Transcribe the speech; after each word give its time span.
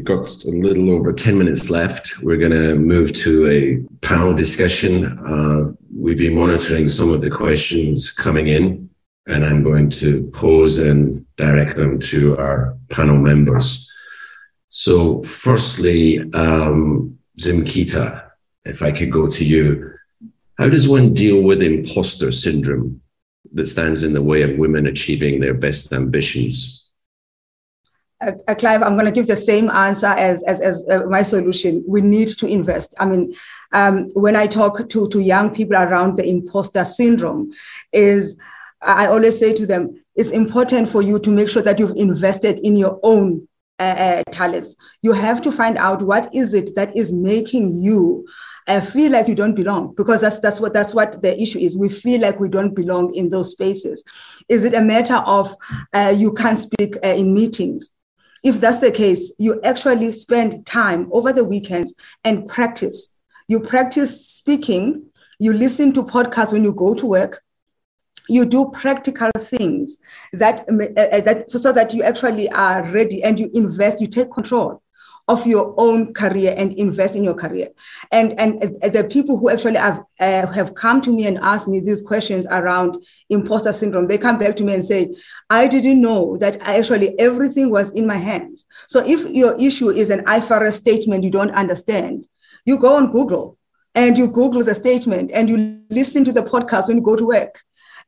we've 0.00 0.06
got 0.06 0.44
a 0.44 0.50
little 0.50 0.90
over 0.92 1.12
10 1.12 1.36
minutes 1.36 1.68
left. 1.68 2.22
We're 2.22 2.38
going 2.38 2.52
to 2.52 2.74
move 2.74 3.12
to 3.16 3.50
a 3.50 3.96
panel 3.98 4.32
discussion. 4.32 5.04
Uh, 5.04 5.74
we've 5.94 6.16
been 6.16 6.34
monitoring 6.34 6.88
some 6.88 7.10
of 7.10 7.20
the 7.20 7.28
questions 7.28 8.10
coming 8.10 8.48
in, 8.48 8.88
and 9.26 9.44
I'm 9.44 9.62
going 9.62 9.90
to 9.90 10.22
pose 10.32 10.78
and 10.78 11.26
direct 11.36 11.76
them 11.76 11.98
to 11.98 12.34
our 12.38 12.78
panel 12.88 13.18
members. 13.18 13.92
So, 14.68 15.22
firstly, 15.24 16.20
um, 16.32 17.18
Zimkita, 17.38 18.24
if 18.64 18.82
I 18.82 18.92
could 18.92 19.12
go 19.12 19.28
to 19.28 19.44
you, 19.44 19.92
how 20.56 20.70
does 20.70 20.88
one 20.88 21.12
deal 21.12 21.42
with 21.42 21.60
imposter 21.60 22.32
syndrome 22.32 23.02
that 23.52 23.66
stands 23.66 24.02
in 24.02 24.14
the 24.14 24.22
way 24.22 24.40
of 24.40 24.56
women 24.56 24.86
achieving 24.86 25.40
their 25.40 25.54
best 25.54 25.92
ambitions? 25.92 26.89
Uh, 28.20 28.32
uh, 28.48 28.54
Clive, 28.54 28.82
I'm 28.82 28.94
going 28.94 29.06
to 29.06 29.12
give 29.12 29.26
the 29.26 29.36
same 29.36 29.70
answer 29.70 30.06
as 30.06 30.42
as, 30.44 30.60
as 30.60 30.88
uh, 30.88 31.06
my 31.08 31.22
solution. 31.22 31.84
We 31.86 32.00
need 32.00 32.28
to 32.38 32.46
invest. 32.46 32.94
I 33.00 33.06
mean, 33.06 33.34
um, 33.72 34.06
when 34.14 34.36
I 34.36 34.46
talk 34.46 34.88
to 34.88 35.08
to 35.08 35.20
young 35.20 35.54
people 35.54 35.76
around 35.76 36.16
the 36.16 36.28
imposter 36.28 36.84
syndrome, 36.84 37.52
is 37.92 38.36
I 38.82 39.06
always 39.06 39.38
say 39.38 39.54
to 39.54 39.66
them, 39.66 40.02
it's 40.16 40.30
important 40.30 40.88
for 40.88 41.02
you 41.02 41.18
to 41.20 41.30
make 41.30 41.48
sure 41.48 41.62
that 41.62 41.78
you've 41.78 41.96
invested 41.96 42.58
in 42.58 42.76
your 42.76 43.00
own 43.02 43.46
uh, 43.78 43.82
uh 43.82 44.22
talents. 44.30 44.76
You 45.02 45.12
have 45.12 45.40
to 45.42 45.52
find 45.52 45.78
out 45.78 46.02
what 46.02 46.28
is 46.34 46.52
it 46.54 46.74
that 46.74 46.94
is 46.96 47.12
making 47.12 47.70
you 47.72 48.26
uh, 48.66 48.80
feel 48.80 49.10
like 49.12 49.28
you 49.28 49.34
don't 49.34 49.54
belong 49.54 49.94
because 49.96 50.20
that's 50.20 50.40
that's 50.40 50.60
what 50.60 50.74
that's 50.74 50.94
what 50.94 51.22
the 51.22 51.40
issue 51.40 51.58
is. 51.58 51.76
We 51.76 51.88
feel 51.88 52.20
like 52.20 52.38
we 52.38 52.48
don't 52.48 52.74
belong 52.74 53.14
in 53.14 53.30
those 53.30 53.52
spaces. 53.52 54.04
Is 54.48 54.64
it 54.64 54.74
a 54.74 54.82
matter 54.82 55.22
of 55.26 55.56
uh, 55.94 56.14
you 56.14 56.32
can't 56.32 56.58
speak 56.58 56.96
uh, 57.02 57.08
in 57.08 57.34
meetings? 57.34 57.94
If 58.42 58.60
that's 58.60 58.78
the 58.78 58.90
case, 58.90 59.32
you 59.38 59.60
actually 59.62 60.12
spend 60.12 60.66
time 60.66 61.08
over 61.12 61.32
the 61.32 61.44
weekends 61.44 61.94
and 62.24 62.48
practice. 62.48 63.12
You 63.48 63.60
practice 63.60 64.26
speaking, 64.26 65.04
you 65.38 65.52
listen 65.52 65.92
to 65.94 66.02
podcasts 66.02 66.52
when 66.52 66.64
you 66.64 66.72
go 66.72 66.94
to 66.94 67.06
work, 67.06 67.42
you 68.28 68.46
do 68.46 68.70
practical 68.70 69.30
things 69.38 69.98
that, 70.32 70.60
uh, 70.68 71.00
uh 71.00 71.20
that 71.22 71.50
so 71.50 71.72
that 71.72 71.92
you 71.92 72.02
actually 72.02 72.48
are 72.50 72.88
ready 72.90 73.22
and 73.22 73.38
you 73.40 73.50
invest, 73.54 74.00
you 74.00 74.06
take 74.06 74.30
control 74.32 74.82
of 75.28 75.46
your 75.46 75.74
own 75.76 76.12
career 76.12 76.54
and 76.56 76.72
invest 76.72 77.14
in 77.14 77.24
your 77.24 77.34
career. 77.34 77.68
And, 78.10 78.38
and 78.38 78.60
the 78.60 79.08
people 79.10 79.38
who 79.38 79.50
actually 79.50 79.76
have, 79.76 80.02
uh, 80.18 80.46
have 80.52 80.74
come 80.74 81.00
to 81.02 81.12
me 81.12 81.26
and 81.26 81.38
asked 81.38 81.68
me 81.68 81.80
these 81.80 82.02
questions 82.02 82.46
around 82.50 82.96
imposter 83.28 83.72
syndrome, 83.72 84.08
they 84.08 84.18
come 84.18 84.38
back 84.38 84.56
to 84.56 84.64
me 84.64 84.74
and 84.74 84.84
say, 84.84 85.14
I 85.48 85.68
didn't 85.68 86.00
know 86.00 86.36
that 86.38 86.60
actually 86.60 87.18
everything 87.18 87.70
was 87.70 87.94
in 87.94 88.06
my 88.06 88.16
hands. 88.16 88.64
So 88.88 89.02
if 89.06 89.28
your 89.34 89.58
issue 89.60 89.90
is 89.90 90.10
an 90.10 90.24
IFRS 90.24 90.74
statement 90.74 91.24
you 91.24 91.30
don't 91.30 91.52
understand, 91.52 92.26
you 92.64 92.78
go 92.78 92.96
on 92.96 93.12
Google 93.12 93.56
and 93.94 94.16
you 94.16 94.28
Google 94.28 94.64
the 94.64 94.74
statement 94.74 95.30
and 95.32 95.48
you 95.48 95.82
listen 95.90 96.24
to 96.24 96.32
the 96.32 96.42
podcast 96.42 96.88
when 96.88 96.98
you 96.98 97.02
go 97.02 97.16
to 97.16 97.26
work 97.26 97.62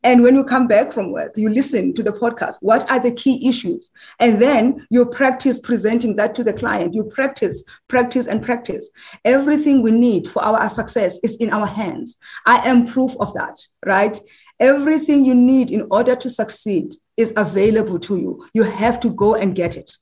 and 0.04 0.22
when 0.22 0.34
you 0.34 0.44
come 0.44 0.66
back 0.66 0.92
from 0.92 1.12
work, 1.12 1.32
you 1.36 1.48
listen 1.48 1.94
to 1.94 2.02
the 2.02 2.12
podcast. 2.12 2.56
What 2.60 2.88
are 2.90 3.00
the 3.00 3.12
key 3.12 3.48
issues? 3.48 3.92
And 4.18 4.40
then 4.40 4.86
you 4.90 5.06
practice 5.06 5.58
presenting 5.58 6.16
that 6.16 6.34
to 6.34 6.44
the 6.44 6.52
client. 6.52 6.94
You 6.94 7.04
practice, 7.04 7.64
practice, 7.88 8.26
and 8.26 8.42
practice. 8.42 8.90
Everything 9.24 9.82
we 9.82 9.92
need 9.92 10.28
for 10.28 10.42
our 10.42 10.68
success 10.68 11.20
is 11.22 11.36
in 11.36 11.50
our 11.50 11.66
hands. 11.66 12.18
I 12.46 12.68
am 12.68 12.86
proof 12.86 13.12
of 13.20 13.32
that, 13.34 13.64
right? 13.86 14.18
Everything 14.58 15.24
you 15.24 15.34
need 15.34 15.70
in 15.70 15.86
order 15.90 16.16
to 16.16 16.28
succeed 16.28 16.94
is 17.16 17.32
available 17.36 17.98
to 18.00 18.18
you. 18.18 18.46
You 18.54 18.64
have 18.64 18.98
to 19.00 19.10
go 19.10 19.34
and 19.34 19.54
get 19.54 19.76
it. 19.76 19.96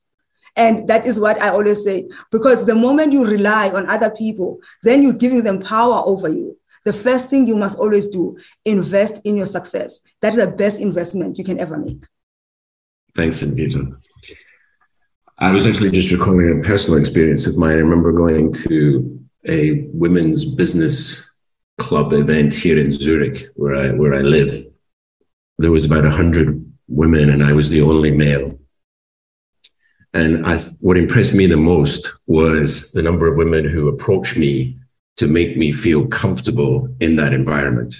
And 0.55 0.87
that 0.89 1.05
is 1.05 1.19
what 1.19 1.41
I 1.41 1.49
always 1.49 1.83
say, 1.83 2.09
because 2.29 2.65
the 2.65 2.75
moment 2.75 3.13
you 3.13 3.25
rely 3.25 3.69
on 3.69 3.89
other 3.89 4.11
people, 4.11 4.59
then 4.83 5.01
you're 5.01 5.13
giving 5.13 5.43
them 5.43 5.61
power 5.61 6.01
over 6.05 6.27
you 6.27 6.57
the 6.83 6.93
first 6.93 7.29
thing 7.29 7.45
you 7.45 7.55
must 7.55 7.77
always 7.77 8.07
do, 8.07 8.37
invest 8.65 9.21
in 9.23 9.37
your 9.37 9.45
success. 9.45 10.01
That 10.21 10.33
is 10.33 10.39
the 10.39 10.51
best 10.51 10.81
investment 10.81 11.37
you 11.37 11.43
can 11.43 11.59
ever 11.59 11.77
make. 11.77 12.03
Thanks, 13.15 13.41
Anvita. 13.41 13.97
I 15.37 15.51
was 15.51 15.65
actually 15.65 15.91
just 15.91 16.11
recalling 16.11 16.59
a 16.59 16.67
personal 16.67 16.99
experience 16.99 17.47
of 17.47 17.57
mine. 17.57 17.71
I 17.71 17.81
remember 17.81 18.11
going 18.11 18.53
to 18.53 19.19
a 19.47 19.87
women's 19.91 20.45
business 20.45 21.27
club 21.79 22.13
event 22.13 22.53
here 22.53 22.79
in 22.79 22.91
Zurich, 22.91 23.47
where 23.55 23.75
I 23.75 23.91
where 23.91 24.13
I 24.13 24.21
live. 24.21 24.67
There 25.57 25.71
was 25.71 25.85
about 25.85 26.05
hundred 26.05 26.63
women, 26.87 27.29
and 27.31 27.43
I 27.43 27.53
was 27.53 27.69
the 27.69 27.81
only 27.81 28.11
male. 28.11 28.59
And 30.13 30.45
I, 30.45 30.57
what 30.79 30.97
impressed 30.97 31.33
me 31.33 31.47
the 31.47 31.57
most 31.57 32.11
was 32.27 32.91
the 32.91 33.01
number 33.01 33.27
of 33.27 33.37
women 33.37 33.65
who 33.65 33.87
approached 33.87 34.37
me 34.37 34.77
to 35.21 35.27
make 35.27 35.55
me 35.55 35.71
feel 35.71 36.07
comfortable 36.07 36.89
in 36.99 37.15
that 37.15 37.31
environment. 37.31 37.93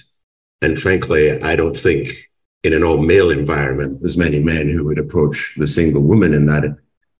And 0.63 0.79
frankly, 0.79 1.39
I 1.39 1.55
don't 1.55 1.75
think 1.75 2.15
in 2.63 2.73
an 2.73 2.83
all 2.83 2.97
male 2.97 3.29
environment, 3.29 4.01
there's 4.01 4.17
many 4.17 4.39
men 4.39 4.67
who 4.67 4.85
would 4.85 4.97
approach 4.97 5.53
the 5.55 5.67
single 5.67 6.01
woman 6.01 6.33
in 6.33 6.47
that 6.47 6.75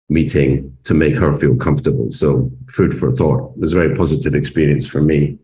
meeting 0.08 0.76
to 0.82 0.92
make 0.92 1.14
her 1.14 1.32
feel 1.32 1.54
comfortable. 1.54 2.10
So 2.10 2.50
food 2.68 2.92
for 2.92 3.14
thought. 3.14 3.52
It 3.54 3.60
was 3.60 3.74
a 3.74 3.76
very 3.76 3.94
positive 3.96 4.34
experience 4.34 4.88
for 4.88 5.00
me. 5.00 5.38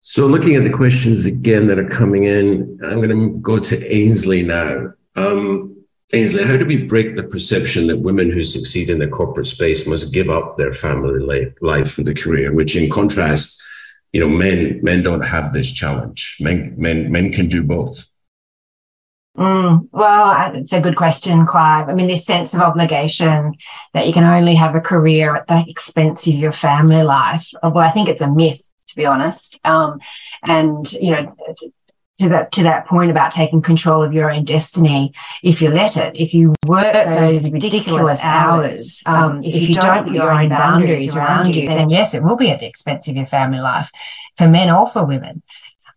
So 0.00 0.26
looking 0.26 0.56
at 0.56 0.64
the 0.64 0.76
questions 0.76 1.24
again 1.24 1.68
that 1.68 1.78
are 1.78 1.88
coming 1.88 2.24
in, 2.24 2.76
I'm 2.82 2.96
going 2.96 3.10
to 3.10 3.38
go 3.38 3.60
to 3.60 3.94
Ainsley 3.96 4.42
now. 4.42 4.94
Um, 5.14 5.81
Ainsley, 6.14 6.44
how 6.44 6.58
do 6.58 6.66
we 6.66 6.84
break 6.84 7.16
the 7.16 7.22
perception 7.22 7.86
that 7.86 8.00
women 8.00 8.30
who 8.30 8.42
succeed 8.42 8.90
in 8.90 8.98
the 8.98 9.08
corporate 9.08 9.46
space 9.46 9.86
must 9.86 10.12
give 10.12 10.28
up 10.28 10.58
their 10.58 10.72
family 10.72 11.52
life 11.62 11.96
and 11.96 12.06
the 12.06 12.14
career, 12.14 12.52
which 12.52 12.76
in 12.76 12.90
contrast, 12.90 13.60
you 14.12 14.20
know, 14.20 14.28
men 14.28 14.80
men 14.82 15.02
don't 15.02 15.22
have 15.22 15.54
this 15.54 15.70
challenge. 15.72 16.36
Men 16.38 16.74
men 16.76 17.10
men 17.10 17.32
can 17.32 17.48
do 17.48 17.62
both. 17.62 18.08
Mm, 19.38 19.88
well, 19.92 20.54
it's 20.54 20.74
a 20.74 20.80
good 20.80 20.96
question, 20.96 21.46
Clive. 21.46 21.88
I 21.88 21.94
mean, 21.94 22.08
this 22.08 22.26
sense 22.26 22.52
of 22.52 22.60
obligation 22.60 23.54
that 23.94 24.06
you 24.06 24.12
can 24.12 24.24
only 24.24 24.54
have 24.54 24.74
a 24.74 24.80
career 24.80 25.34
at 25.34 25.46
the 25.46 25.64
expense 25.66 26.26
of 26.26 26.34
your 26.34 26.52
family 26.52 27.02
life. 27.02 27.48
Well, 27.62 27.78
I 27.78 27.90
think 27.90 28.10
it's 28.10 28.20
a 28.20 28.30
myth, 28.30 28.70
to 28.88 28.96
be 28.96 29.06
honest. 29.06 29.58
Um, 29.64 30.00
and 30.42 30.92
you 30.92 31.12
know, 31.12 31.34
to 32.16 32.28
that 32.28 32.52
to 32.52 32.62
that 32.62 32.86
point 32.86 33.10
about 33.10 33.30
taking 33.30 33.62
control 33.62 34.02
of 34.02 34.12
your 34.12 34.30
own 34.30 34.44
destiny. 34.44 35.12
If 35.42 35.62
you 35.62 35.70
let 35.70 35.96
it 35.96 36.14
if 36.14 36.34
you 36.34 36.54
work 36.66 36.92
those 36.92 37.50
ridiculous 37.50 38.22
hours. 38.24 39.02
um, 39.06 39.42
if 39.42 39.68
you 39.68 39.74
don't 39.74 40.04
put 40.04 40.14
your 40.14 40.30
own 40.30 40.48
boundaries 40.48 41.16
around 41.16 41.54
you 41.54 41.66
then 41.66 41.90
yes 41.90 42.14
it 42.14 42.22
will 42.22 42.36
be 42.36 42.50
at 42.50 42.60
the 42.60 42.66
expense 42.66 43.08
of 43.08 43.16
your 43.16 43.26
family 43.26 43.60
life. 43.60 43.90
For 44.36 44.48
men 44.48 44.70
or 44.70 44.86
for 44.86 45.06
women 45.06 45.42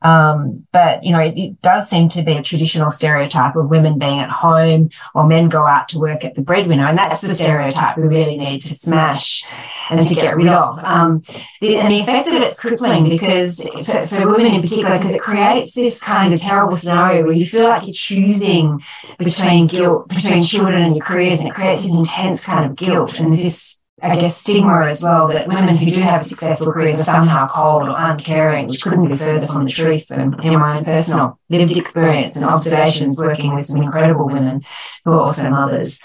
um, 0.02 0.68
but 0.72 1.04
you 1.04 1.12
know, 1.12 1.20
it, 1.20 1.38
it, 1.38 1.62
does 1.62 1.90
seem 1.90 2.10
to 2.10 2.22
be 2.22 2.34
a 2.34 2.44
traditional 2.44 2.92
stereotype 2.92 3.56
of 3.56 3.70
women 3.70 3.98
being 3.98 4.20
at 4.20 4.30
home 4.30 4.90
or 5.16 5.26
men 5.26 5.50
go 5.50 5.66
out 5.66 5.90
to 5.90 6.00
work 6.00 6.24
at 6.24 6.36
the 6.36 6.42
breadwinner, 6.42 6.86
and 6.88 6.98
that's 6.98 7.22
the 7.22 7.34
stereotype 7.34 7.98
we 7.98 8.04
really 8.04 8.38
need 8.38 8.60
to 8.60 8.76
smash 8.76 9.44
and 9.90 10.02
to 10.08 10.16
get 10.16 10.36
rid 10.36 10.48
of. 10.48 10.84
Um, 10.84 11.22
the, 11.62 11.78
and 11.78 11.92
the 11.92 12.00
effect 12.00 12.28
of 12.28 12.34
it's 12.36 12.60
crippling 12.60 13.10
because 13.10 13.68
for, 13.84 14.06
for 14.06 14.28
women 14.28 14.54
in 14.54 14.62
particular, 14.62 14.98
because 14.98 15.14
it 15.14 15.22
creates 15.22 15.74
this 15.74 16.02
kind 16.02 16.34
of 16.34 16.42
terrible 16.42 16.76
scenario 16.76 17.24
where 17.24 17.34
you 17.34 17.46
feel 17.46 17.70
like 17.70 17.88
you're 17.88 17.94
choosing 17.94 18.82
between 19.18 19.68
guilt, 19.68 20.10
between 20.10 20.44
children 20.44 20.84
and 20.84 20.96
your 20.96 21.06
careers, 21.06 21.40
and 21.40 21.50
it 21.50 21.56
creates 21.56 21.84
this 21.84 21.96
intense 21.96 22.46
kind 22.46 22.66
of 22.66 22.76
guilt 22.76 23.20
and 23.20 23.32
this 23.32 23.82
I 24.02 24.20
guess, 24.20 24.36
stigma 24.36 24.86
as 24.86 25.02
well 25.02 25.30
that 25.30 25.48
women 25.48 25.78
who 25.78 25.90
do 25.90 26.02
have 26.02 26.22
successful 26.22 26.74
careers 26.74 27.00
are 27.00 27.04
somehow 27.04 27.48
cold 27.48 27.84
or 27.84 27.96
uncaring, 27.98 28.68
which 28.68 28.82
couldn't 28.82 29.08
be 29.08 29.16
further 29.16 29.48
from 29.48 29.64
the 29.64 29.70
truth. 29.70 30.12
And 30.12 30.36
in 30.44 30.60
my 30.60 30.78
own 30.78 30.86
personal 30.86 31.40
lived 31.50 31.78
experience 31.78 32.36
and 32.36 32.46
observations 32.46 33.18
working 33.18 33.56
with 33.56 33.66
some 33.66 33.84
incredible 33.84 34.26
women 34.26 34.64
who 35.06 35.14
are 35.14 35.22
also 35.22 35.50
mothers. 35.50 36.02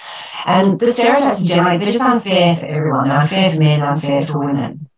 And 0.46 0.78
the 0.78 0.92
stereotypes 0.92 1.44
generally, 1.44 1.78
they're 1.78 1.92
just 1.92 2.08
unfair 2.08 2.54
for 2.54 2.66
everyone. 2.66 3.10
Unfair 3.10 3.50
for 3.50 3.58
men, 3.58 3.82
unfair 3.82 4.24
for 4.24 4.38
women. 4.38 4.89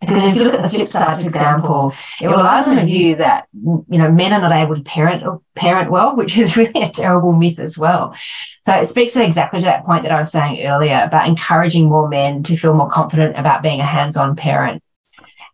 Because 0.00 0.24
if 0.24 0.36
you 0.36 0.44
look 0.44 0.54
at 0.54 0.62
the 0.62 0.68
flip 0.68 0.86
side, 0.86 1.16
for 1.16 1.22
example, 1.22 1.92
it 2.20 2.28
relies 2.28 2.68
on 2.68 2.78
a 2.78 2.86
view 2.86 3.16
that 3.16 3.48
you 3.52 3.84
know 3.88 4.10
men 4.10 4.32
are 4.32 4.40
not 4.40 4.52
able 4.52 4.76
to 4.76 4.82
parent 4.82 5.24
or 5.24 5.42
parent 5.56 5.90
well, 5.90 6.14
which 6.14 6.38
is 6.38 6.56
really 6.56 6.82
a 6.82 6.90
terrible 6.90 7.32
myth 7.32 7.58
as 7.58 7.76
well. 7.76 8.14
So 8.62 8.72
it 8.74 8.86
speaks 8.86 9.16
exactly 9.16 9.60
to 9.60 9.66
that 9.66 9.84
point 9.84 10.04
that 10.04 10.12
I 10.12 10.18
was 10.18 10.30
saying 10.30 10.64
earlier 10.64 11.02
about 11.02 11.26
encouraging 11.26 11.88
more 11.88 12.08
men 12.08 12.44
to 12.44 12.56
feel 12.56 12.74
more 12.74 12.88
confident 12.88 13.36
about 13.36 13.62
being 13.62 13.80
a 13.80 13.84
hands-on 13.84 14.36
parent. 14.36 14.82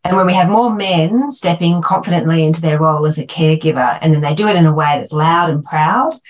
And 0.03 0.17
when 0.17 0.27
we 0.27 0.35
have 0.35 0.51
more 0.51 0.75
men 0.75 1.31
stepping 1.31 1.81
confidently 1.81 2.45
into 2.45 2.61
their 2.61 2.79
role 2.79 3.07
as 3.07 3.17
a 3.17 3.27
caregiver, 3.27 3.99
and 4.03 4.13
then 4.13 4.21
they 4.21 4.35
do 4.35 4.47
it 4.49 4.57
in 4.57 4.67
a 4.67 4.75
way 4.75 4.97
that's 4.97 5.13
loud 5.13 5.49
and 5.49 5.65
proud 5.65 6.21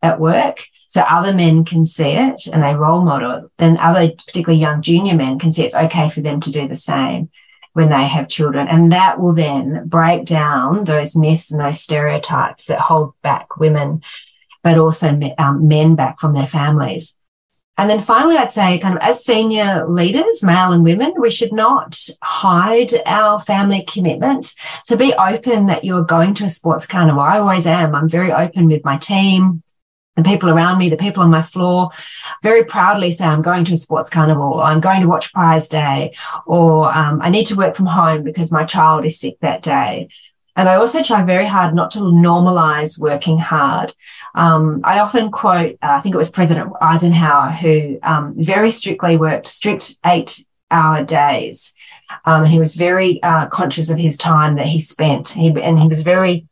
at 0.00 0.20
work, 0.20 0.60
so 0.86 1.00
other 1.00 1.34
men 1.34 1.64
can 1.64 1.84
see 1.84 2.12
it 2.12 2.46
and 2.46 2.62
they 2.62 2.74
role 2.74 3.02
model 3.02 3.32
it, 3.32 3.44
then 3.58 3.76
other, 3.78 4.10
particularly 4.10 4.60
young 4.60 4.80
junior 4.80 5.16
men, 5.16 5.40
can 5.40 5.50
see 5.50 5.64
it's 5.64 5.74
okay 5.74 6.08
for 6.08 6.20
them 6.20 6.38
to 6.38 6.52
do 6.52 6.68
the 6.68 6.76
same 6.76 7.30
when 7.74 7.90
they 7.90 8.06
have 8.06 8.28
children. 8.28 8.66
And 8.66 8.90
that 8.92 9.20
will 9.20 9.34
then 9.34 9.86
break 9.86 10.24
down 10.24 10.84
those 10.84 11.16
myths 11.16 11.52
and 11.52 11.60
those 11.60 11.80
stereotypes 11.80 12.66
that 12.66 12.80
hold 12.80 13.12
back 13.20 13.56
women, 13.58 14.00
but 14.62 14.78
also 14.78 15.20
um, 15.38 15.68
men 15.68 15.94
back 15.94 16.18
from 16.18 16.34
their 16.34 16.46
families. 16.46 17.16
and 17.76 17.90
then 17.90 17.98
finally, 17.98 18.36
I'd 18.36 18.52
say, 18.52 18.78
kind 18.78 18.94
of 18.94 19.02
as 19.02 19.24
senior 19.24 19.86
leaders, 19.88 20.44
male 20.44 20.72
and 20.72 20.84
women, 20.84 21.14
we 21.18 21.30
should 21.30 21.52
not 21.52 21.98
hide 22.22 22.92
our 23.04 23.40
family 23.40 23.82
commitments. 23.82 24.54
So 24.84 24.96
be 24.96 25.12
open 25.14 25.66
that 25.66 25.84
you're 25.84 26.04
going 26.04 26.34
to 26.34 26.44
a 26.44 26.48
sports 26.48 26.86
carnival. 26.86 27.20
I 27.20 27.38
always 27.40 27.66
am. 27.66 27.96
I'm 27.96 28.08
very 28.08 28.32
open 28.32 28.68
with 28.68 28.84
my 28.84 28.96
team, 28.98 29.64
the 30.16 30.22
people 30.22 30.48
around 30.48 30.78
me, 30.78 30.88
the 30.88 30.96
people 30.96 31.22
on 31.22 31.30
my 31.30 31.42
floor, 31.42 31.90
very 32.42 32.64
proudly 32.64 33.10
say, 33.10 33.24
I'm 33.24 33.42
going 33.42 33.64
to 33.64 33.72
a 33.72 33.76
sports 33.76 34.10
carnival, 34.10 34.54
or 34.54 34.62
I'm 34.62 34.80
going 34.80 35.00
to 35.00 35.08
watch 35.08 35.32
prize 35.32 35.68
day, 35.68 36.14
or 36.46 36.92
um, 36.94 37.20
I 37.20 37.30
need 37.30 37.46
to 37.46 37.56
work 37.56 37.74
from 37.74 37.86
home 37.86 38.22
because 38.22 38.52
my 38.52 38.64
child 38.64 39.04
is 39.04 39.18
sick 39.18 39.36
that 39.40 39.62
day. 39.62 40.08
And 40.56 40.68
I 40.68 40.76
also 40.76 41.02
try 41.02 41.24
very 41.24 41.46
hard 41.46 41.74
not 41.74 41.90
to 41.92 41.98
normalize 41.98 42.98
working 42.98 43.38
hard. 43.38 43.92
Um, 44.36 44.82
I 44.84 45.00
often 45.00 45.32
quote, 45.32 45.72
uh, 45.82 45.88
I 45.90 45.98
think 45.98 46.14
it 46.14 46.18
was 46.18 46.30
President 46.30 46.72
Eisenhower, 46.80 47.50
who 47.50 47.98
um, 48.04 48.34
very 48.36 48.70
strictly 48.70 49.16
worked 49.16 49.48
strict 49.48 49.96
eight 50.06 50.44
hour 50.70 51.02
days. 51.04 51.74
Um, 52.24 52.44
he 52.44 52.58
was 52.58 52.76
very 52.76 53.20
uh, 53.22 53.46
conscious 53.46 53.90
of 53.90 53.98
his 53.98 54.16
time 54.16 54.54
that 54.56 54.66
he 54.66 54.78
spent. 54.78 55.30
He, 55.30 55.48
and 55.48 55.78
he 55.78 55.88
was 55.88 56.02
very 56.02 56.46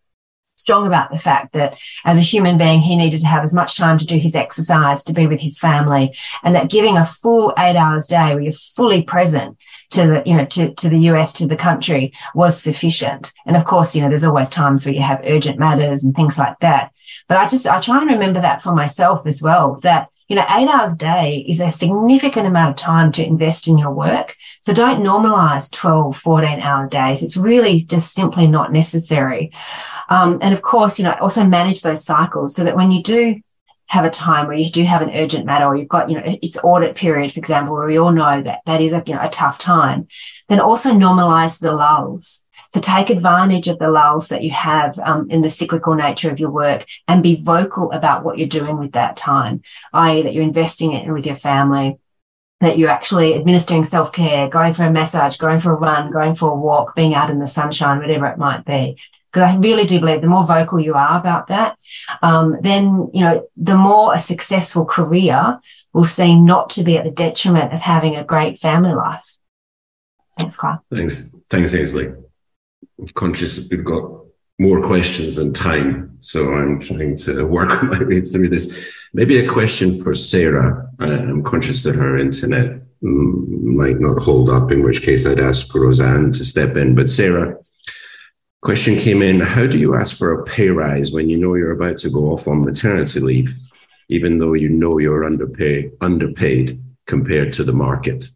strong 0.63 0.87
about 0.87 1.11
the 1.11 1.19
fact 1.19 1.53
that 1.53 1.79
as 2.05 2.17
a 2.17 2.23
human 2.23 2.57
being, 2.57 2.81
he 2.81 2.97
needed 2.97 3.21
to 3.21 3.27
have 3.27 3.43
as 3.43 3.53
much 3.53 3.77
time 3.77 3.99
to 3.99 4.07
do 4.07 4.17
his 4.17 4.35
exercise, 4.35 5.05
to 5.05 5.13
be 5.13 5.27
with 5.27 5.41
his 5.41 5.59
family, 5.59 6.17
and 6.43 6.55
that 6.55 6.71
giving 6.71 6.97
a 6.97 7.05
full 7.05 7.53
eight 7.59 7.77
hours 7.77 8.07
day 8.07 8.33
where 8.33 8.41
you're 8.41 8.53
fully 8.53 9.03
present 9.03 9.59
to 9.91 10.07
the, 10.07 10.23
you 10.25 10.37
know, 10.37 10.47
to, 10.47 10.73
to 10.75 10.89
the 10.89 10.99
US, 11.11 11.33
to 11.35 11.47
the 11.47 11.57
country 11.57 12.13
was 12.35 12.61
sufficient. 12.61 13.33
And 13.45 13.57
of 13.57 13.65
course, 13.65 13.95
you 13.95 14.03
know, 14.03 14.09
there's 14.09 14.25
always 14.25 14.49
times 14.49 14.87
where 14.87 14.95
you 14.95 15.03
have 15.03 15.21
urgent 15.25 15.59
matters 15.59 16.05
and 16.05 16.15
things 16.15 16.39
like 16.39 16.59
that. 16.61 16.93
But 17.29 17.37
I 17.39 17.49
just, 17.49 17.67
I 17.67 17.81
try 17.81 18.01
and 18.01 18.11
remember 18.11 18.41
that 18.41 18.63
for 18.63 18.73
myself 18.73 19.27
as 19.27 19.43
well, 19.43 19.81
that 19.83 20.09
you 20.33 20.37
know, 20.37 20.47
eight 20.49 20.67
hours 20.67 20.95
a 20.95 20.99
day 20.99 21.45
is 21.47 21.61
a 21.61 21.71
significant 21.71 22.47
amount 22.47 22.71
of 22.71 22.77
time 22.83 23.13
to 23.13 23.23
invest 23.23 23.69
in 23.69 23.77
your 23.77 23.93
work. 23.93 24.35
So 24.63 24.73
don't 24.73 25.03
normalize 25.03 25.71
12, 25.71 26.17
14 26.17 26.59
hour 26.59 26.89
days. 26.89 27.23
It's 27.23 27.37
really 27.37 27.79
just 27.81 28.15
simply 28.15 28.47
not 28.47 28.73
necessary. 28.73 29.53
Um, 30.09 30.39
and 30.41 30.55
of 30.55 30.63
course, 30.63 30.99
you 30.99 31.05
know, 31.05 31.15
also 31.21 31.45
manage 31.45 31.83
those 31.83 32.03
cycles 32.03 32.57
so 32.57 32.65
that 32.65 32.75
when 32.75 32.91
you 32.91 33.03
do 33.03 33.43
have 33.89 34.07
a 34.07 34.11
time 34.11 34.47
where 34.47 34.57
you 34.57 34.71
do 34.71 34.85
have 34.85 35.03
an 35.03 35.11
urgent 35.11 35.45
matter 35.45 35.67
or 35.67 35.77
you've 35.77 35.89
got, 35.89 36.09
you 36.09 36.17
know, 36.17 36.25
it's 36.25 36.57
audit 36.65 36.97
period, 36.97 37.31
for 37.31 37.39
example, 37.39 37.75
where 37.75 37.87
we 37.87 37.99
all 37.99 38.11
know 38.11 38.43
that 38.43 38.61
that 38.65 38.81
is 38.81 38.95
a, 38.95 39.03
you 39.07 39.15
know, 39.15 39.21
a 39.23 39.29
tough 39.29 39.59
time, 39.59 40.09
then 40.49 40.61
also 40.61 40.93
normalize 40.93 41.61
the 41.61 41.73
lulls. 41.73 42.42
So 42.73 42.81
take 42.81 43.11
advantage 43.11 43.69
of 43.69 43.79
the 43.79 43.91
lulls 43.91 44.31
that 44.31 44.43
you 44.43 44.51
have 44.51 44.99
um, 45.01 45.31
in 45.31 45.43
the 45.43 45.51
cyclical 45.51 45.95
nature 45.95 46.31
of 46.31 46.41
your 46.41 46.51
work 46.51 46.87
and 47.07 47.23
be 47.23 47.37
vocal 47.43 47.93
about 47.93 48.25
what 48.25 48.39
you're 48.39 48.49
doing 48.49 48.79
with 48.79 48.93
that 48.93 49.17
time, 49.17 49.63
i.e., 49.93 50.23
that 50.23 50.33
you're 50.33 50.43
investing 50.43 50.93
it 50.93 51.11
with 51.11 51.27
your 51.27 51.37
family, 51.37 51.99
that 52.63 52.79
you're 52.79 52.89
actually 52.89 53.35
administering 53.35 53.85
self 53.85 54.11
care, 54.11 54.49
going 54.49 54.73
for 54.73 54.85
a 54.85 54.91
massage, 54.91 55.37
going 55.37 55.59
for 55.59 55.73
a 55.73 55.77
run, 55.77 56.11
going 56.11 56.35
for 56.35 56.51
a 56.51 56.55
walk, 56.55 56.97
being 56.97 57.15
out 57.15 57.29
in 57.29 57.41
the 57.41 57.47
sunshine, 57.47 57.99
whatever 57.99 58.27
it 58.27 58.39
might 58.39 58.65
be. 58.65 58.97
Because 59.31 59.51
I 59.51 59.59
really 59.59 59.85
do 59.85 60.01
believe 60.01 60.23
the 60.23 60.27
more 60.27 60.47
vocal 60.47 60.81
you 60.81 60.95
are 60.95 61.19
about 61.19 61.49
that, 61.49 61.77
um, 62.23 62.57
then, 62.63 63.11
you 63.13 63.21
know, 63.21 63.47
the 63.57 63.77
more 63.77 64.15
a 64.15 64.19
successful 64.19 64.87
career 64.87 65.59
will 65.93 66.05
seem 66.05 66.47
not 66.47 66.71
to 66.71 66.85
be 66.85 66.97
at 66.97 67.05
the 67.05 67.11
detriment 67.11 67.75
of 67.75 67.81
having 67.81 68.17
a 68.17 68.25
great 68.25 68.59
family 68.59 68.95
life. 68.95 69.37
Thanks, 70.39 70.57
Clive. 70.57 70.79
Thanks. 70.91 71.35
Thanks, 71.51 71.75
Ainsley. 71.75 72.13
I'm 72.99 73.09
conscious 73.09 73.57
that 73.57 73.77
we've 73.77 73.85
got 73.85 74.23
more 74.59 74.81
questions 74.81 75.37
than 75.37 75.53
time, 75.53 76.17
so 76.21 76.55
I'm 76.55 76.79
trying 76.79 77.17
to 77.19 77.45
work 77.45 77.83
my 77.83 78.03
way 78.05 78.21
through 78.21 78.49
this. 78.49 78.79
Maybe 79.13 79.39
a 79.39 79.51
question 79.51 80.03
for 80.03 80.15
Sarah. 80.15 80.89
I'm 81.01 81.43
conscious 81.43 81.83
that 81.83 81.97
her 81.97 82.17
internet 82.17 82.81
mm, 83.03 83.63
might 83.63 84.01
not 84.01 84.23
hold 84.23 84.51
up, 84.51 84.71
in 84.71 84.83
which 84.83 85.03
case 85.03 85.27
I'd 85.27 85.41
ask 85.41 85.75
Roseanne 85.75 86.33
to 86.33 86.45
step 86.45 86.77
in. 86.77 86.95
But 86.95 87.11
Sarah, 87.11 87.57
question 88.63 88.97
came 88.97 89.23
in 89.23 89.41
How 89.41 89.67
do 89.67 89.79
you 89.79 89.97
ask 89.97 90.17
for 90.17 90.33
a 90.33 90.45
pay 90.45 90.69
rise 90.69 91.13
when 91.13 91.29
you 91.29 91.37
know 91.37 91.55
you're 91.55 91.73
about 91.73 91.99
to 91.99 92.11
go 92.11 92.33
off 92.33 92.49
on 92.49 92.65
maternity 92.65 93.21
leave, 93.21 93.55
even 94.09 94.39
though 94.39 94.55
you 94.55 94.69
know 94.69 94.99
you're 94.99 95.25
underpaid, 95.25 95.93
underpaid 96.01 96.81
compared 97.07 97.53
to 97.55 97.65
the 97.65 97.73
market? 97.73 98.27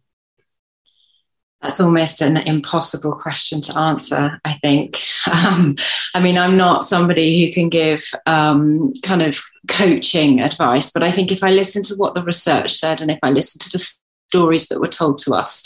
That's 1.61 1.79
almost 1.81 2.21
an 2.21 2.37
impossible 2.37 3.15
question 3.15 3.61
to 3.61 3.77
answer 3.77 4.39
i 4.45 4.53
think 4.61 5.01
um, 5.45 5.75
i 6.13 6.19
mean 6.19 6.37
i'm 6.37 6.57
not 6.57 6.83
somebody 6.83 7.45
who 7.45 7.51
can 7.51 7.69
give 7.69 8.03
um, 8.25 8.91
kind 9.03 9.21
of 9.21 9.39
coaching 9.67 10.39
advice 10.39 10.91
but 10.91 11.03
i 11.03 11.11
think 11.11 11.31
if 11.31 11.43
i 11.43 11.49
listen 11.49 11.83
to 11.83 11.95
what 11.95 12.15
the 12.15 12.23
research 12.23 12.71
said 12.71 13.01
and 13.01 13.11
if 13.11 13.19
i 13.23 13.29
listen 13.29 13.59
to 13.59 13.69
the 13.69 13.91
stories 14.29 14.67
that 14.67 14.79
were 14.79 14.87
told 14.87 15.17
to 15.17 15.33
us 15.33 15.63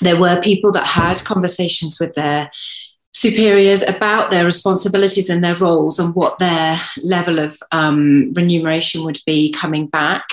there 0.00 0.18
were 0.18 0.40
people 0.42 0.72
that 0.72 0.86
had 0.86 1.22
conversations 1.24 1.98
with 2.00 2.14
their 2.14 2.50
superiors 3.14 3.82
about 3.82 4.30
their 4.30 4.44
responsibilities 4.44 5.30
and 5.30 5.42
their 5.42 5.56
roles 5.56 5.98
and 5.98 6.14
what 6.14 6.38
their 6.38 6.76
level 7.02 7.38
of 7.38 7.56
um, 7.70 8.32
remuneration 8.34 9.04
would 9.04 9.18
be 9.24 9.52
coming 9.52 9.86
back. 9.86 10.24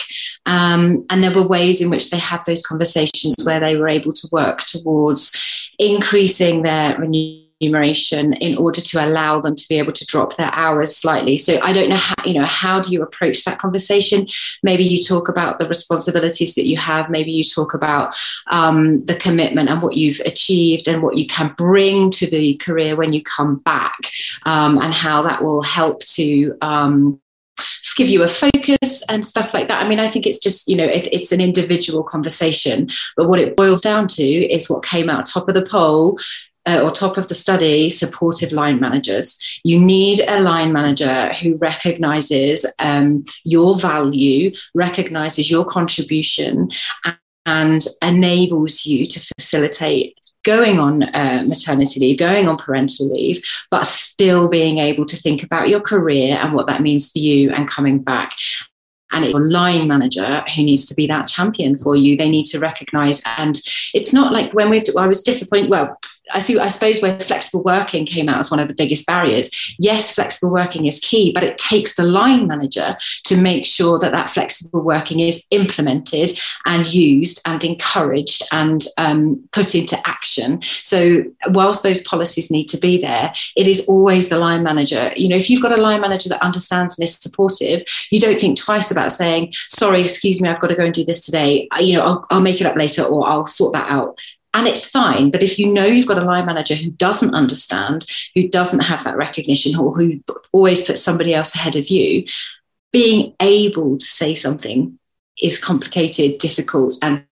Um, 0.46 1.06
and 1.10 1.24
there 1.24 1.34
were 1.34 1.48
ways 1.48 1.82
in 1.82 1.90
which 1.90 2.10
they 2.10 2.18
had 2.18 2.44
those 2.46 2.62
conversations 2.62 3.36
where 3.44 3.60
they 3.60 3.78
were 3.78 3.90
able 3.90 4.12
to 4.12 4.28
work 4.32 4.62
towards 4.62 5.70
increasing 5.78 6.64
their 6.64 6.98
remuneration 6.98 8.34
in 8.34 8.58
order 8.58 8.82
to 8.82 9.06
allow 9.06 9.40
them 9.40 9.56
to 9.56 9.66
be 9.70 9.78
able 9.78 9.92
to 9.94 10.06
drop 10.06 10.36
their 10.36 10.52
hours 10.54 10.98
slightly. 10.98 11.38
So 11.38 11.60
I 11.62 11.74
don't 11.74 11.90
know 11.90 11.96
how, 11.96 12.16
you 12.26 12.34
know, 12.34 12.46
how 12.46 12.82
do 12.82 12.92
you 12.92 13.04
approach 13.04 13.44
that 13.44 13.60
conversation? 13.60 14.28
Maybe 14.64 14.84
you 14.84 15.04
talk 15.04 15.30
about 15.30 15.60
the 15.60 15.68
responsibilities 15.68 16.56
that 16.56 16.66
you 16.66 16.78
have. 16.78 17.10
Maybe 17.10 17.32
you 17.32 17.44
talk 17.44 17.74
about 17.74 18.16
um, 18.48 19.06
the 19.06 19.16
commitment 19.16 19.70
and 19.70 19.82
what 19.82 19.96
you've 19.96 20.22
achieved 20.26 20.88
and 20.88 21.04
what 21.04 21.18
you 21.18 21.28
can 21.28 21.54
bring 21.56 22.10
to 22.12 22.28
the 22.28 22.56
career 22.58 22.96
when 22.96 23.14
you 23.14 23.22
come 23.22 23.58
back 23.58 23.98
um, 24.44 24.80
and 24.80 24.94
how 24.94 25.22
that 25.24 25.44
will 25.44 25.62
help 25.62 26.00
to 26.06 26.58
um, 26.62 27.22
give 28.02 28.10
you 28.10 28.24
a 28.24 28.28
focus 28.28 29.04
and 29.10 29.24
stuff 29.24 29.54
like 29.54 29.68
that. 29.68 29.84
I 29.84 29.88
mean, 29.88 30.00
I 30.00 30.08
think 30.08 30.26
it's 30.26 30.40
just, 30.40 30.68
you 30.68 30.76
know, 30.76 30.86
it, 30.86 31.08
it's 31.12 31.32
an 31.32 31.40
individual 31.40 32.04
conversation, 32.04 32.90
but 33.16 33.30
what 33.30 33.40
it 33.40 33.56
boils 33.56 33.82
down 33.82 34.08
to 34.08 34.24
is 34.24 34.70
what 34.70 34.84
came 34.84 35.10
out 35.10 35.26
top 35.26 35.48
of 35.48 35.54
the 35.54 35.66
poll 35.66 36.18
uh, 36.66 36.82
or 36.84 36.90
top 36.90 37.18
of 37.18 37.28
the 37.28 37.36
study 37.36 37.90
supportive 37.90 38.52
line 38.52 38.80
managers. 38.80 39.38
You 39.64 39.80
need 39.80 40.20
a 40.28 40.40
line 40.40 40.74
manager 40.74 41.32
who 41.34 41.56
recognizes 41.58 42.66
um, 42.80 43.26
your 43.44 43.78
value, 43.78 44.52
recognizes 44.74 45.52
your 45.52 45.66
contribution, 45.66 46.72
and, 47.06 47.18
and 47.46 47.86
enables 48.02 48.86
you 48.86 49.06
to 49.08 49.20
facilitate 49.20 50.18
going 50.44 50.80
on 50.80 51.04
uh, 51.04 51.44
maternity 51.46 52.00
leave, 52.00 52.20
going 52.20 52.48
on 52.48 52.58
parental 52.58 53.12
leave, 53.12 53.44
but 53.70 53.86
still 53.86 54.50
being 54.50 54.78
able 54.78 55.06
to 55.06 55.18
think 55.18 55.44
about 55.44 55.70
your 55.70 55.82
career 55.82 56.38
and 56.42 56.54
what 56.54 56.68
that 56.68 56.82
means 56.82 57.12
for 57.12 57.20
you 57.20 57.52
and 57.52 57.70
coming 57.70 58.00
back 58.00 58.34
and 59.12 59.26
it's 59.26 59.36
a 59.36 59.40
line 59.40 59.88
manager 59.88 60.44
who 60.56 60.64
needs 60.64 60.86
to 60.86 60.96
be 60.96 61.08
that 61.08 61.28
champion 61.28 61.78
for 61.78 61.96
you. 61.96 62.16
They 62.16 62.30
need 62.30 62.46
to 62.46 62.60
recognize, 62.60 63.22
and 63.38 63.60
it's 63.94 64.14
not 64.14 64.32
like 64.32 64.54
when 64.54 64.70
we. 64.70 64.82
I 64.98 65.08
was 65.08 65.22
disappointed. 65.22 65.70
Well, 65.70 66.00
I 66.34 66.40
see, 66.40 66.58
I 66.60 66.68
suppose 66.68 67.02
where 67.02 67.20
flexible 67.20 67.64
working 67.64 68.06
came 68.06 68.30
out 68.30 68.40
as 68.40 68.52
one 68.52 68.60
of 68.60 68.68
the 68.68 68.76
biggest 68.76 69.06
barriers. 69.06 69.50
Yes, 69.80 70.14
flexible 70.14 70.52
working 70.52 70.86
is 70.86 71.00
key, 71.00 71.32
but 71.32 71.44
it 71.44 71.58
takes 71.58 71.96
the 71.96 72.04
line 72.04 72.48
manager 72.48 72.98
to 73.26 73.42
make 73.42 73.66
sure 73.66 74.00
that 74.00 74.12
that 74.12 74.30
flexible 74.30 74.82
working 74.82 75.20
is 75.20 75.46
implemented 75.52 76.32
and 76.66 76.92
used 76.94 77.42
and 77.46 77.64
encouraged 77.64 78.44
and 78.52 78.86
um, 78.98 79.44
put 79.52 79.76
into 79.76 79.98
action. 80.08 80.62
So, 80.84 81.24
whilst 81.48 81.84
those 81.84 82.02
policies 82.02 82.52
need 82.52 82.66
to 82.66 82.78
be 82.78 83.00
there, 83.00 83.34
it 83.56 83.68
is 83.68 83.88
always 83.88 84.30
the 84.30 84.38
line 84.38 84.64
manager. 84.64 85.12
You 85.16 85.30
know, 85.30 85.36
if 85.36 85.50
you've 85.50 85.62
got 85.62 85.78
a 85.78 85.82
line 85.82 86.02
manager 86.02 86.30
that 86.30 86.44
understands 86.44 86.98
and 86.98 87.04
is 87.04 87.16
supportive, 87.16 87.84
you 88.10 88.20
don't 88.20 88.40
think 88.40 88.58
twice 88.58 88.92
about 88.92 89.12
saying, 89.12 89.54
"Sorry, 89.70 90.02
excuse 90.02 90.42
me, 90.42 90.50
I've 90.50 90.62
got 90.62 90.68
to 90.68 90.76
go 90.76 90.86
and 90.86 90.94
do 90.94 91.06
this 91.06 91.26
today." 91.26 91.68
You 91.80 91.98
know, 91.98 92.04
I'll, 92.04 92.28
I'll 92.30 92.42
make 92.42 92.62
it 92.62 92.68
up 92.68 92.76
later, 92.76 93.04
or 93.04 93.28
I'll 93.28 93.46
sort 93.46 93.74
that 93.74 93.90
out 93.90 94.20
and 94.54 94.68
it's 94.68 94.90
fine. 94.90 95.32
But 95.32 95.44
if 95.44 95.58
you 95.58 95.72
know 95.72 95.86
you've 95.86 96.08
got 96.08 96.18
a 96.18 96.24
line 96.24 96.46
manager 96.46 96.76
who 96.76 96.92
doesn't 96.92 97.34
understand, 97.34 98.06
who 98.36 98.48
doesn't 98.50 98.82
have 98.82 99.04
that 99.04 99.18
recognition, 99.18 99.80
or 99.80 99.94
who 99.96 100.22
always 100.52 100.84
puts 100.84 101.02
somebody 101.02 101.34
else 101.34 101.56
ahead 101.56 101.76
of 101.76 101.88
you, 101.88 102.26
being 102.92 103.34
able 103.40 103.98
to 103.98 104.06
say 104.06 104.36
something 104.36 105.00
is 105.42 105.64
complicated, 105.64 106.38
difficult, 106.38 106.98
and 107.02 107.24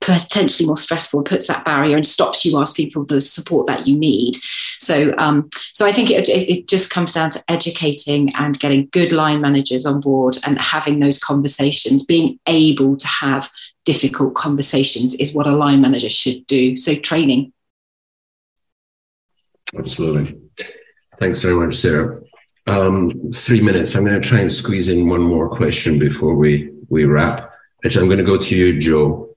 potentially 0.00 0.66
more 0.66 0.76
stressful 0.76 1.20
and 1.20 1.28
puts 1.28 1.46
that 1.46 1.64
barrier 1.64 1.96
and 1.96 2.06
stops 2.06 2.44
you 2.44 2.58
asking 2.58 2.90
for 2.90 3.04
the 3.04 3.20
support 3.20 3.66
that 3.66 3.86
you 3.86 3.96
need. 3.96 4.36
So 4.80 5.14
um, 5.18 5.48
so 5.72 5.86
i 5.86 5.92
think 5.92 6.10
it, 6.10 6.28
it, 6.28 6.68
just 6.68 6.90
comes 6.90 7.12
down 7.12 7.30
to 7.30 7.40
educating 7.48 8.34
and 8.34 8.58
getting 8.58 8.88
good 8.92 9.12
line 9.12 9.40
managers 9.40 9.86
on 9.86 10.00
board 10.00 10.36
and 10.44 10.58
having 10.58 11.00
those 11.00 11.18
conversations. 11.18 12.04
Being 12.04 12.38
able 12.46 12.96
to 12.96 13.06
have 13.06 13.48
difficult 13.84 14.34
conversations 14.34 15.14
is 15.14 15.32
what 15.32 15.46
a 15.46 15.56
line 15.56 15.80
manager 15.80 16.10
should 16.10 16.46
do. 16.46 16.76
So 16.76 16.94
training. 16.94 17.52
Absolutely. 19.76 20.38
Thanks 21.18 21.40
very 21.40 21.54
much 21.54 21.76
sarah. 21.76 22.20
Um, 22.66 23.32
three 23.32 23.62
minutes. 23.62 23.94
I'm 23.94 24.04
going 24.04 24.20
to 24.20 24.28
try 24.28 24.40
and 24.40 24.52
squeeze 24.52 24.88
in 24.88 25.08
one 25.08 25.22
more 25.22 25.48
question 25.48 25.98
before 25.98 26.34
we 26.34 26.70
we 26.90 27.04
wrap. 27.04 27.50
Actually, 27.84 28.02
I'm 28.02 28.08
going 28.08 28.18
to 28.18 28.24
go 28.24 28.36
to 28.36 28.56
you, 28.56 28.78
Joe. 28.78 29.27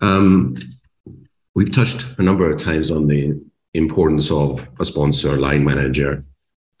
Um, 0.00 0.54
we've 1.54 1.72
touched 1.72 2.06
a 2.18 2.22
number 2.22 2.50
of 2.50 2.58
times 2.58 2.90
on 2.90 3.06
the 3.06 3.40
importance 3.74 4.30
of 4.30 4.66
a 4.80 4.84
sponsor, 4.84 5.38
line 5.38 5.64
manager. 5.64 6.24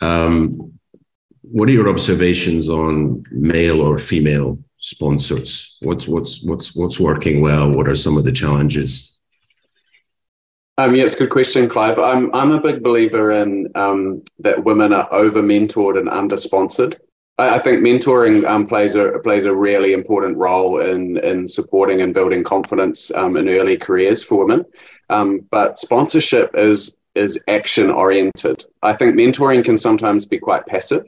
Um, 0.00 0.72
what 1.42 1.68
are 1.68 1.72
your 1.72 1.88
observations 1.88 2.68
on 2.68 3.24
male 3.30 3.80
or 3.80 3.98
female 3.98 4.58
sponsors? 4.78 5.76
What's 5.82 6.08
what's 6.08 6.42
what's 6.42 6.74
what's 6.74 6.98
working 6.98 7.40
well? 7.40 7.72
What 7.72 7.88
are 7.88 7.94
some 7.94 8.18
of 8.18 8.24
the 8.24 8.32
challenges? 8.32 9.18
Um, 10.78 10.94
yeah, 10.94 11.04
it's 11.04 11.14
a 11.14 11.18
good 11.18 11.30
question, 11.30 11.68
Clive. 11.68 11.98
I'm 11.98 12.34
I'm 12.34 12.52
a 12.52 12.60
big 12.60 12.82
believer 12.82 13.30
in 13.30 13.68
um, 13.74 14.22
that 14.40 14.64
women 14.64 14.92
are 14.92 15.08
over 15.12 15.42
mentored 15.42 15.98
and 15.98 16.08
under 16.08 16.36
sponsored. 16.36 17.00
I, 17.38 17.58
think 17.58 17.82
mentoring 17.82 18.46
um, 18.46 18.66
plays 18.66 18.94
a 18.94 19.18
plays 19.18 19.44
a 19.44 19.54
really 19.54 19.92
important 19.92 20.38
role 20.38 20.80
in 20.80 21.18
in 21.18 21.48
supporting 21.48 22.00
and 22.00 22.14
building 22.14 22.42
confidence 22.42 23.10
um, 23.12 23.36
in 23.36 23.48
early 23.48 23.76
careers 23.76 24.22
for 24.22 24.44
women. 24.44 24.64
Um, 25.10 25.40
but 25.50 25.78
sponsorship 25.78 26.50
is 26.54 26.96
is 27.14 27.38
action 27.48 27.90
oriented. 27.90 28.64
I 28.82 28.92
think 28.94 29.16
mentoring 29.16 29.64
can 29.64 29.76
sometimes 29.76 30.26
be 30.26 30.38
quite 30.38 30.66
passive 30.66 31.04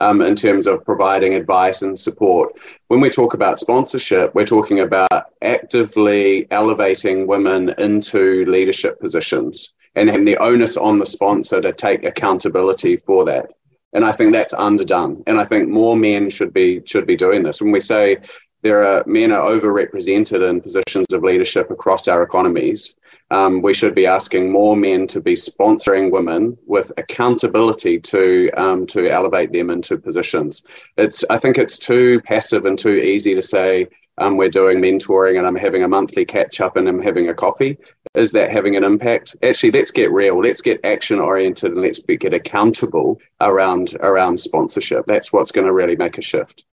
um, 0.00 0.20
in 0.20 0.34
terms 0.34 0.66
of 0.66 0.84
providing 0.84 1.34
advice 1.34 1.82
and 1.82 1.98
support. 1.98 2.54
When 2.88 3.00
we 3.00 3.10
talk 3.10 3.34
about 3.34 3.58
sponsorship, 3.58 4.34
we're 4.34 4.46
talking 4.46 4.80
about 4.80 5.32
actively 5.42 6.46
elevating 6.50 7.26
women 7.26 7.74
into 7.78 8.44
leadership 8.46 9.00
positions 9.00 9.72
and 9.94 10.08
having 10.08 10.26
the 10.26 10.36
onus 10.38 10.76
on 10.76 10.98
the 10.98 11.06
sponsor 11.06 11.60
to 11.60 11.72
take 11.72 12.04
accountability 12.04 12.96
for 12.96 13.24
that. 13.24 13.50
And 13.96 14.04
I 14.04 14.12
think 14.12 14.34
that's 14.34 14.52
underdone. 14.52 15.22
And 15.26 15.38
I 15.38 15.44
think 15.44 15.70
more 15.70 15.96
men 15.96 16.28
should 16.28 16.52
be 16.52 16.82
should 16.84 17.06
be 17.06 17.16
doing 17.16 17.42
this. 17.42 17.62
When 17.62 17.72
we 17.72 17.80
say 17.80 18.18
there 18.60 18.84
are 18.84 19.02
men 19.06 19.32
are 19.32 19.50
overrepresented 19.50 20.46
in 20.46 20.60
positions 20.60 21.06
of 21.14 21.22
leadership 21.22 21.70
across 21.70 22.06
our 22.06 22.22
economies, 22.22 22.96
um, 23.30 23.62
we 23.62 23.72
should 23.72 23.94
be 23.94 24.06
asking 24.06 24.52
more 24.52 24.76
men 24.76 25.06
to 25.06 25.20
be 25.22 25.32
sponsoring 25.32 26.10
women 26.10 26.58
with 26.66 26.92
accountability 26.98 27.98
to 28.00 28.50
um, 28.58 28.86
to 28.88 29.08
elevate 29.08 29.50
them 29.52 29.70
into 29.70 29.96
positions. 29.96 30.62
It's 30.98 31.24
I 31.30 31.38
think 31.38 31.56
it's 31.56 31.78
too 31.78 32.20
passive 32.20 32.66
and 32.66 32.78
too 32.78 32.96
easy 32.96 33.34
to 33.34 33.42
say 33.42 33.88
um, 34.18 34.36
we're 34.36 34.48
doing 34.48 34.78
mentoring 34.78 35.38
and 35.38 35.46
I'm 35.46 35.56
having 35.56 35.82
a 35.82 35.88
monthly 35.88 36.24
catch 36.24 36.60
up 36.60 36.76
and 36.76 36.88
I'm 36.88 37.02
having 37.02 37.28
a 37.28 37.34
coffee. 37.34 37.76
Is 38.14 38.32
that 38.32 38.50
having 38.50 38.76
an 38.76 38.84
impact? 38.84 39.36
Actually, 39.42 39.72
let's 39.72 39.90
get 39.90 40.10
real. 40.10 40.40
Let's 40.40 40.62
get 40.62 40.80
action 40.84 41.18
oriented 41.18 41.72
and 41.72 41.82
let's 41.82 42.00
be, 42.00 42.16
get 42.16 42.32
accountable 42.32 43.20
around 43.40 43.94
around 44.00 44.40
sponsorship. 44.40 45.04
That's 45.06 45.32
what's 45.32 45.52
going 45.52 45.66
to 45.66 45.72
really 45.72 45.96
make 45.96 46.16
a 46.16 46.22
shift. 46.22 46.64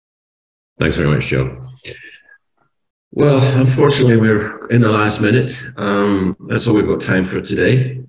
Thanks 0.78 0.96
very 0.96 1.08
much, 1.08 1.26
Joe. 1.26 1.68
Well, 3.12 3.60
unfortunately, 3.60 4.16
we're 4.16 4.66
in 4.68 4.80
the 4.80 4.90
last 4.90 5.20
minute. 5.20 5.56
Um, 5.76 6.36
that's 6.48 6.66
all 6.66 6.74
we've 6.74 6.86
got 6.86 7.00
time 7.00 7.24
for 7.24 7.40
today. 7.40 8.00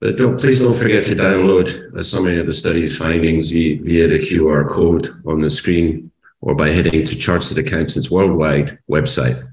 But 0.00 0.16
don't, 0.16 0.40
please 0.40 0.62
don't 0.62 0.74
forget 0.74 1.04
to 1.04 1.14
download 1.14 1.94
a 1.94 2.02
summary 2.02 2.40
of 2.40 2.46
the 2.46 2.54
study's 2.54 2.96
findings 2.96 3.50
via, 3.50 3.80
via 3.82 4.08
the 4.08 4.18
QR 4.18 4.68
code 4.72 5.10
on 5.26 5.42
the 5.42 5.50
screen 5.50 6.10
or 6.40 6.54
by 6.54 6.70
heading 6.70 7.04
to 7.04 7.16
Chartered 7.16 7.58
Accountants 7.58 8.10
Worldwide 8.10 8.78
website. 8.90 9.46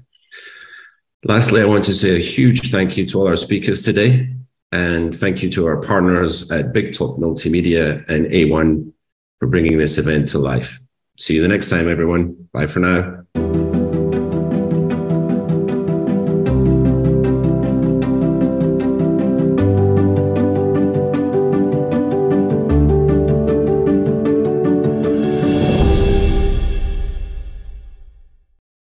Lastly, 1.24 1.60
I 1.60 1.66
want 1.66 1.84
to 1.84 1.94
say 1.94 2.16
a 2.16 2.20
huge 2.20 2.70
thank 2.70 2.96
you 2.96 3.06
to 3.06 3.20
all 3.20 3.28
our 3.28 3.36
speakers 3.36 3.82
today. 3.82 4.34
And 4.70 5.16
thank 5.16 5.42
you 5.42 5.50
to 5.52 5.66
our 5.66 5.80
partners 5.80 6.50
at 6.50 6.72
Big 6.72 6.92
Top 6.92 7.18
Multimedia 7.18 8.06
and 8.08 8.26
A1 8.26 8.92
for 9.38 9.46
bringing 9.46 9.78
this 9.78 9.98
event 9.98 10.28
to 10.28 10.38
life. 10.38 10.78
See 11.16 11.34
you 11.34 11.42
the 11.42 11.48
next 11.48 11.70
time, 11.70 11.88
everyone. 11.88 12.48
Bye 12.52 12.66
for 12.66 12.80
now. 12.80 13.67